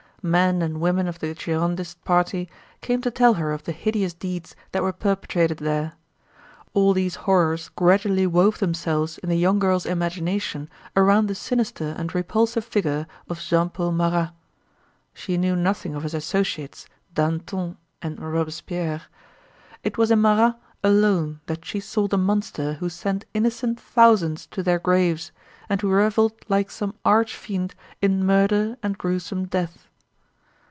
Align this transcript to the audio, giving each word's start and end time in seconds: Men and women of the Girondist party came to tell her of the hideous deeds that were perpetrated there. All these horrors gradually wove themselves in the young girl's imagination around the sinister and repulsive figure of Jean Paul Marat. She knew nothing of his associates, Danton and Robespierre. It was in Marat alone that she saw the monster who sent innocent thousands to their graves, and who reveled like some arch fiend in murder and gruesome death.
Men 0.23 0.61
and 0.61 0.79
women 0.79 1.07
of 1.07 1.17
the 1.17 1.33
Girondist 1.33 1.95
party 2.05 2.47
came 2.81 3.01
to 3.01 3.09
tell 3.09 3.33
her 3.33 3.51
of 3.51 3.63
the 3.63 3.71
hideous 3.71 4.13
deeds 4.13 4.55
that 4.71 4.83
were 4.83 4.93
perpetrated 4.93 5.57
there. 5.57 5.93
All 6.75 6.93
these 6.93 7.15
horrors 7.25 7.69
gradually 7.75 8.27
wove 8.27 8.59
themselves 8.59 9.17
in 9.17 9.29
the 9.29 9.35
young 9.35 9.57
girl's 9.57 9.87
imagination 9.87 10.69
around 10.95 11.25
the 11.25 11.33
sinister 11.33 11.95
and 11.97 12.13
repulsive 12.13 12.63
figure 12.63 13.07
of 13.29 13.39
Jean 13.39 13.71
Paul 13.71 13.93
Marat. 13.93 14.29
She 15.15 15.37
knew 15.37 15.55
nothing 15.55 15.95
of 15.95 16.03
his 16.03 16.13
associates, 16.13 16.85
Danton 17.15 17.77
and 17.99 18.19
Robespierre. 18.19 19.01
It 19.83 19.97
was 19.97 20.11
in 20.11 20.21
Marat 20.21 20.53
alone 20.83 21.39
that 21.47 21.65
she 21.65 21.79
saw 21.79 22.07
the 22.07 22.19
monster 22.19 22.73
who 22.75 22.89
sent 22.89 23.25
innocent 23.33 23.79
thousands 23.79 24.45
to 24.51 24.61
their 24.61 24.77
graves, 24.77 25.31
and 25.67 25.81
who 25.81 25.89
reveled 25.89 26.33
like 26.47 26.69
some 26.69 26.93
arch 27.03 27.35
fiend 27.35 27.73
in 28.03 28.23
murder 28.23 28.77
and 28.83 28.99
gruesome 28.99 29.45
death. 29.47 29.87